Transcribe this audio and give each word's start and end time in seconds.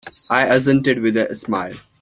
I 0.31 0.47
assented 0.47 0.99
with 1.01 1.15
a 1.15 1.35
smile. 1.35 1.75